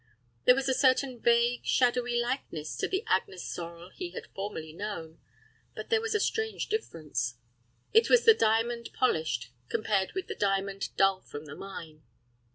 There 0.45 0.55
was 0.55 0.67
a 0.67 0.73
certain 0.73 1.19
vague, 1.19 1.63
shadowy 1.63 2.19
likeness 2.19 2.75
to 2.77 2.87
the 2.87 3.03
Agnes 3.05 3.45
Sorel 3.47 3.91
he 3.91 4.09
had 4.13 4.29
formerly 4.33 4.73
known, 4.73 5.19
but 5.75 5.81
yet 5.83 5.89
there 5.91 6.01
was 6.01 6.15
a 6.15 6.19
strange 6.19 6.69
difference. 6.69 7.35
It 7.93 8.09
was 8.09 8.25
the 8.25 8.33
diamond 8.33 8.89
polished, 8.93 9.51
compared 9.69 10.13
with 10.13 10.25
the 10.25 10.33
diamond 10.33 10.89
dull 10.97 11.21
from 11.21 11.45
the 11.45 11.53
mine. 11.55 12.01